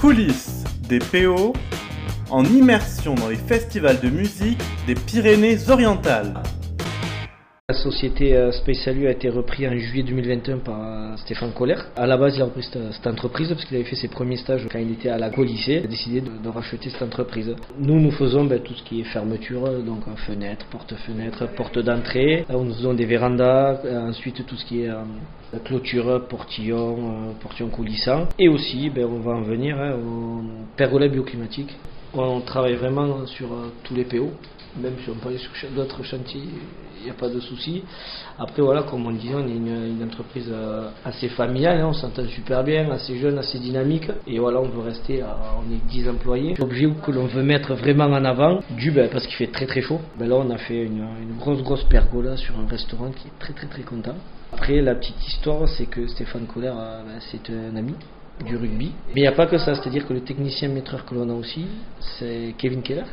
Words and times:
Coulisses 0.00 0.64
des 0.88 0.98
PO 0.98 1.52
en 2.30 2.42
immersion 2.46 3.14
dans 3.16 3.28
les 3.28 3.36
festivals 3.36 4.00
de 4.00 4.08
musique 4.08 4.58
des 4.86 4.94
Pyrénées-Orientales. 4.94 6.42
La 7.70 7.76
société 7.76 8.34
euh, 8.34 8.50
Space 8.50 8.78
Salut 8.78 9.06
a 9.06 9.12
été 9.12 9.28
reprise 9.28 9.68
en 9.68 9.76
juillet 9.76 10.02
2021 10.02 10.58
par 10.58 10.80
euh, 10.82 11.16
Stéphane 11.18 11.52
Coller. 11.52 11.76
À 11.94 12.04
la 12.04 12.16
base, 12.16 12.34
il 12.34 12.42
a 12.42 12.46
repris 12.46 12.64
cette, 12.64 13.06
entreprise 13.06 13.48
parce 13.50 13.64
qu'il 13.64 13.76
avait 13.76 13.86
fait 13.86 13.94
ses 13.94 14.08
premiers 14.08 14.38
stages 14.38 14.66
quand 14.68 14.80
il 14.80 14.90
était 14.90 15.08
à 15.08 15.18
la 15.18 15.28
lycée. 15.28 15.74
Il 15.74 15.84
a 15.84 15.86
décidé 15.86 16.20
de, 16.20 16.48
racheter 16.48 16.90
cette 16.90 17.02
entreprise. 17.02 17.54
Nous, 17.78 18.00
nous 18.00 18.10
faisons 18.10 18.44
ben, 18.44 18.58
tout 18.58 18.74
ce 18.74 18.82
qui 18.82 19.02
est 19.02 19.04
fermeture, 19.04 19.70
donc 19.84 20.00
euh, 20.08 20.16
fenêtres, 20.26 20.66
porte-fenêtres, 20.66 21.46
porte 21.54 21.78
d'entrée. 21.78 22.44
Nous 22.50 22.74
faisons 22.74 22.92
des 22.92 23.06
vérandas, 23.06 23.78
ensuite 24.08 24.44
tout 24.44 24.56
ce 24.56 24.64
qui 24.64 24.82
est 24.82 24.90
clôture, 25.58 26.26
portillon, 26.28 26.96
euh, 26.98 27.32
portillon 27.40 27.68
coulissant. 27.68 28.28
Et 28.38 28.48
aussi, 28.48 28.90
ben, 28.90 29.04
on 29.04 29.20
va 29.20 29.32
en 29.32 29.42
venir 29.42 29.78
hein, 29.80 29.92
au 29.92 30.42
pergola 30.76 31.06
bioclimatique. 31.06 31.76
On 32.12 32.40
travaille 32.40 32.74
vraiment 32.74 33.24
sur 33.26 33.52
euh, 33.52 33.72
tous 33.84 33.94
les 33.94 34.04
PO. 34.04 34.30
Même 34.80 34.94
si 35.02 35.10
on 35.10 35.14
peut 35.14 35.28
aller 35.28 35.38
sur 35.38 35.70
d'autres 35.70 36.02
chantiers, 36.04 36.42
il 36.98 37.04
n'y 37.04 37.10
a 37.10 37.14
pas 37.14 37.28
de 37.28 37.40
souci. 37.40 37.82
Après, 38.38 38.62
voilà, 38.62 38.82
comme 38.82 39.06
on 39.06 39.10
disait, 39.10 39.34
on 39.34 39.46
est 39.46 39.56
une, 39.56 39.96
une 39.98 40.04
entreprise 40.04 40.48
euh, 40.50 40.90
assez 41.04 41.28
familiale, 41.28 41.80
hein, 41.80 41.88
on 41.88 41.92
s'entend 41.92 42.24
super 42.26 42.62
bien, 42.62 42.90
assez 42.90 43.16
jeune, 43.18 43.38
assez 43.38 43.58
dynamique. 43.58 44.08
Et 44.26 44.38
voilà, 44.38 44.60
on 44.60 44.68
veut 44.68 44.82
rester, 44.82 45.22
on 45.22 45.72
est 45.72 45.84
10 45.88 46.08
employés. 46.08 46.54
L'objet 46.58 46.88
que 47.04 47.10
l'on 47.10 47.26
veut 47.26 47.42
mettre 47.42 47.74
vraiment 47.74 48.04
en 48.04 48.24
avant, 48.24 48.60
du 48.70 48.90
ben, 48.90 49.08
parce 49.10 49.26
qu'il 49.26 49.36
fait 49.36 49.52
très 49.52 49.66
très 49.66 49.80
chaud. 49.80 50.00
Ben 50.18 50.28
là, 50.28 50.36
on 50.36 50.50
a 50.50 50.58
fait 50.58 50.84
une, 50.84 51.04
grosse 51.38 51.62
grosse 51.62 51.84
pergola 51.84 52.36
sur 52.36 52.58
un 52.58 52.66
restaurant 52.66 53.10
qui 53.10 53.28
est 53.28 53.38
très 53.40 53.52
très 53.52 53.66
très 53.66 53.82
content. 53.82 54.16
Après, 54.52 54.80
la 54.80 54.94
petite 54.94 55.26
histoire, 55.28 55.68
c'est 55.68 55.86
que 55.86 56.06
Stéphane 56.06 56.46
Kohler, 56.46 56.72
euh, 56.76 57.02
ben, 57.04 57.20
c'est 57.30 57.50
un 57.50 57.76
ami 57.76 57.94
du 58.44 58.56
rugby. 58.56 58.92
Mais 59.08 59.20
il 59.20 59.22
n'y 59.22 59.28
a 59.28 59.32
pas 59.32 59.46
que 59.46 59.58
ça, 59.58 59.74
c'est-à-dire 59.74 60.06
que 60.06 60.12
le 60.12 60.20
technicien 60.20 60.68
maîtreur 60.68 61.04
que 61.04 61.14
l'on 61.14 61.28
a 61.28 61.34
aussi, 61.34 61.66
c'est 62.18 62.54
Kevin 62.56 62.82
Keller. 62.82 63.04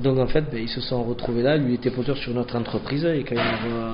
Donc 0.00 0.18
en 0.18 0.26
fait, 0.26 0.50
ben, 0.50 0.60
ils 0.60 0.68
se 0.68 0.80
sont 0.80 1.04
retrouvés 1.04 1.42
là. 1.42 1.56
Lui 1.56 1.74
était 1.74 1.90
porteur 1.90 2.16
sur 2.16 2.34
notre 2.34 2.56
entreprise 2.56 3.04
et 3.04 3.24
quand 3.24 3.36
euh, 3.36 3.92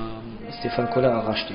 Stéphane 0.59 0.89
Collat 0.91 1.15
a 1.15 1.21
racheté, 1.21 1.53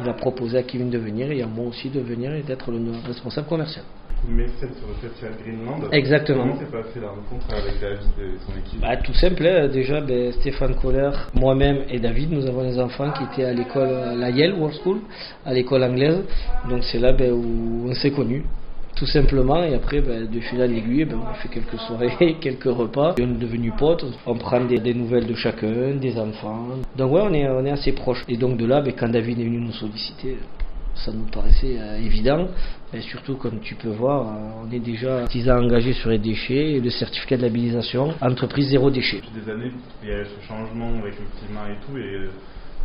il 0.00 0.08
a 0.08 0.14
proposé 0.14 0.58
à 0.58 0.62
Kevin 0.62 0.90
de 0.90 0.98
venir 0.98 1.30
et 1.30 1.42
à 1.42 1.46
moi 1.46 1.66
aussi 1.66 1.88
de 1.88 2.00
venir 2.00 2.32
et 2.34 2.42
d'être 2.42 2.70
le 2.70 2.80
responsable 3.06 3.46
commercial. 3.46 3.84
Mécène 4.28 4.70
sur 4.78 4.86
le 4.88 4.94
festival 5.08 5.32
Greenland. 5.42 5.88
Exactement. 5.92 6.42
Comment 6.42 6.58
s'est 6.58 6.66
passée 6.66 7.00
la 7.00 7.08
rencontre 7.08 7.46
avec 7.50 7.80
David 7.80 8.08
et 8.18 8.38
son 8.46 8.58
équipe 8.58 8.80
Bah, 8.80 8.96
tout 8.96 9.14
simple, 9.14 9.46
hein. 9.46 9.68
déjà 9.68 10.00
ben, 10.00 10.32
Stéphane 10.32 10.74
Kohler, 10.74 11.10
moi-même 11.34 11.84
et 11.88 11.98
David, 11.98 12.30
nous 12.32 12.46
avons 12.46 12.62
des 12.62 12.78
enfants 12.78 13.10
qui 13.12 13.24
étaient 13.24 13.48
à 13.48 13.52
l'école, 13.52 13.90
la 14.16 14.30
Yale 14.30 14.54
World 14.54 14.76
School, 14.82 14.98
à 15.46 15.54
l'école 15.54 15.82
anglaise. 15.84 16.22
Donc 16.68 16.84
c'est 16.84 16.98
là 16.98 17.12
ben, 17.12 17.32
où 17.32 17.88
on 17.88 17.94
s'est 17.94 18.10
connus. 18.10 18.44
Tout 18.96 19.06
simplement, 19.06 19.62
et 19.64 19.74
après, 19.74 20.00
ben, 20.00 20.26
de 20.30 20.40
fil 20.40 20.60
en 20.60 20.64
aiguille, 20.64 21.06
ben, 21.06 21.18
on 21.24 21.30
a 21.30 21.34
fait 21.34 21.48
quelques 21.48 21.78
soirées, 21.80 22.36
quelques 22.40 22.64
repas, 22.64 23.14
et 23.16 23.22
on 23.22 23.30
est 23.30 23.38
devenus 23.38 23.72
potes, 23.78 24.04
on 24.26 24.34
prend 24.34 24.60
des, 24.64 24.78
des 24.78 24.92
nouvelles 24.92 25.26
de 25.26 25.34
chacun, 25.34 25.94
des 25.94 26.18
enfants. 26.18 26.66
Donc 26.96 27.12
ouais, 27.12 27.22
on 27.22 27.32
est, 27.32 27.48
on 27.48 27.64
est 27.64 27.70
assez 27.70 27.92
proches. 27.92 28.24
Et 28.28 28.36
donc 28.36 28.58
de 28.58 28.66
là, 28.66 28.82
ben, 28.82 28.92
quand 28.92 29.08
David 29.08 29.40
est 29.40 29.44
venu 29.44 29.60
nous 29.60 29.72
solliciter, 29.72 30.36
ça 30.94 31.12
nous 31.12 31.24
paraissait 31.26 31.78
euh, 31.78 31.98
évident. 31.98 32.48
Mais 32.92 33.00
surtout, 33.00 33.36
comme 33.36 33.60
tu 33.60 33.74
peux 33.74 33.90
voir, 33.90 34.26
euh, 34.26 34.64
on 34.64 34.72
est 34.72 34.80
déjà 34.80 35.26
10 35.26 35.50
ans 35.50 35.62
engagés 35.62 35.92
sur 35.92 36.10
les 36.10 36.18
déchets 36.18 36.72
et 36.72 36.80
le 36.80 36.90
certificat 36.90 37.36
de 37.36 37.42
labellisation 37.42 38.14
entreprise 38.20 38.68
zéro 38.68 38.90
déchet. 38.90 39.20
Depuis 39.20 39.40
des 39.40 39.50
années, 39.50 39.72
il 40.02 40.08
y 40.08 40.12
a 40.12 40.24
ce 40.24 40.46
changement 40.46 40.90
avec 40.98 41.14
le 41.18 41.26
climat 41.38 41.70
et 41.70 41.86
tout, 41.86 41.96
et 41.96 42.28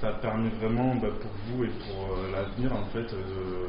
ça 0.02 0.10
a 0.10 0.14
permis 0.14 0.50
vraiment 0.62 0.96
bah, 0.96 1.08
pour 1.20 1.32
vous 1.48 1.64
et 1.64 1.70
pour 1.88 2.18
euh, 2.18 2.32
l'avenir 2.32 2.72
en 2.74 2.86
fait 2.92 3.04
de, 3.04 3.68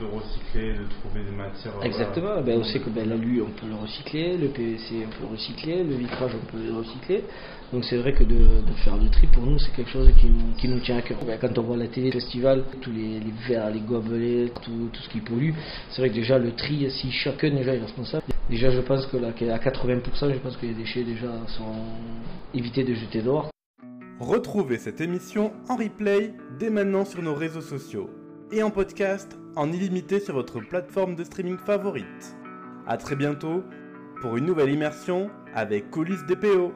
de 0.00 0.04
recycler, 0.06 0.72
de 0.72 0.84
trouver 1.00 1.24
des 1.24 1.36
matières. 1.36 1.72
voilà. 1.74 1.86
Exactement, 1.86 2.42
ben, 2.42 2.58
on 2.60 2.64
sait 2.64 2.80
que 2.80 2.90
ben, 2.90 3.08
l'alu 3.08 3.42
on 3.42 3.50
peut 3.50 3.66
le 3.66 3.74
recycler, 3.76 4.36
le 4.36 4.48
PVC 4.48 5.04
on 5.06 5.10
peut 5.10 5.22
le 5.22 5.26
recycler, 5.32 5.84
le 5.84 5.94
vitrage 5.94 6.32
on 6.34 6.46
peut 6.50 6.58
le 6.64 6.74
recycler. 6.74 7.24
Donc 7.72 7.84
c'est 7.84 7.96
vrai 7.96 8.12
que 8.12 8.24
de, 8.24 8.34
de 8.34 8.72
faire 8.84 8.96
le 8.96 9.08
tri 9.08 9.26
pour 9.28 9.44
nous 9.44 9.58
c'est 9.58 9.72
quelque 9.74 9.90
chose 9.90 10.08
qui, 10.20 10.26
nous- 10.26 10.54
qui 10.58 10.68
nous 10.68 10.80
tient 10.80 10.96
à 10.98 11.02
cœur. 11.02 11.18
Ben, 11.26 11.38
quand 11.40 11.56
on 11.58 11.62
voit 11.62 11.76
la 11.76 11.88
télé, 11.88 12.06
le 12.06 12.12
festival, 12.20 12.64
tous 12.80 12.90
les, 12.92 13.20
les 13.20 13.32
verres, 13.48 13.70
les 13.70 13.80
gobelets, 13.80 14.50
tout, 14.62 14.88
tout 14.92 15.02
ce 15.02 15.08
qui 15.08 15.20
pollue, 15.20 15.52
c'est 15.90 16.00
vrai 16.02 16.10
que 16.10 16.14
déjà 16.14 16.38
le 16.38 16.52
tri, 16.52 16.90
si 16.90 17.10
chacun 17.10 17.50
déjà 17.50 17.74
est 17.74 17.80
responsable, 17.80 18.24
déjà 18.50 18.70
je 18.70 18.80
pense 18.80 19.06
que 19.06 19.16
là, 19.16 19.28
à 19.28 19.58
80% 19.58 20.32
je 20.32 20.38
pense 20.38 20.56
que 20.56 20.66
les 20.66 20.74
déchets 20.74 21.04
déjà 21.04 21.30
sont 21.48 21.74
évités 22.52 22.84
de 22.84 22.94
jeter 22.94 23.22
dehors. 23.22 23.50
Retrouvez 24.20 24.78
cette 24.78 25.00
émission 25.00 25.52
en 25.68 25.76
replay 25.76 26.34
dès 26.58 26.70
maintenant 26.70 27.04
sur 27.04 27.20
nos 27.22 27.34
réseaux 27.34 27.60
sociaux 27.60 28.08
et 28.54 28.62
en 28.62 28.70
podcast 28.70 29.36
en 29.56 29.72
illimité 29.72 30.20
sur 30.20 30.34
votre 30.34 30.60
plateforme 30.60 31.16
de 31.16 31.24
streaming 31.24 31.58
favorite. 31.58 32.36
A 32.86 32.96
très 32.96 33.16
bientôt 33.16 33.64
pour 34.20 34.36
une 34.36 34.46
nouvelle 34.46 34.70
immersion 34.70 35.28
avec 35.54 35.90
Coulisses 35.90 36.24
des 36.26 36.36
PO. 36.36 36.72